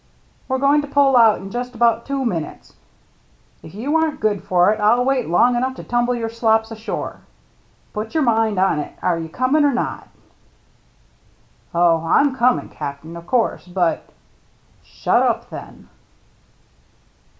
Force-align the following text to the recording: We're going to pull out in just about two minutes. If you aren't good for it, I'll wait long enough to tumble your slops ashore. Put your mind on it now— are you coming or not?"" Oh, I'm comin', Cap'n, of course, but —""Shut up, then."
We're 0.47 0.57
going 0.57 0.81
to 0.81 0.87
pull 0.87 1.15
out 1.15 1.37
in 1.37 1.51
just 1.51 1.75
about 1.75 2.07
two 2.07 2.25
minutes. 2.25 2.73
If 3.61 3.75
you 3.75 3.95
aren't 3.95 4.19
good 4.19 4.43
for 4.43 4.73
it, 4.73 4.79
I'll 4.79 5.05
wait 5.05 5.29
long 5.29 5.55
enough 5.55 5.75
to 5.75 5.83
tumble 5.83 6.15
your 6.15 6.27
slops 6.27 6.71
ashore. 6.71 7.21
Put 7.93 8.15
your 8.15 8.23
mind 8.23 8.57
on 8.57 8.79
it 8.79 8.93
now— 8.99 8.99
are 9.09 9.19
you 9.19 9.29
coming 9.29 9.63
or 9.63 9.75
not?"" 9.75 10.09
Oh, 11.75 12.03
I'm 12.03 12.35
comin', 12.35 12.69
Cap'n, 12.69 13.15
of 13.15 13.27
course, 13.27 13.67
but 13.67 14.09
—""Shut 14.81 15.21
up, 15.21 15.51
then." 15.51 15.87